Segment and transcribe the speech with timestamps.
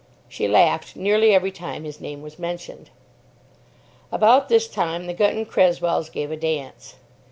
[0.27, 2.89] She laughed nearly every time his name was mentioned.
[4.11, 6.95] About this time the Gunton Cresswells gave a dance.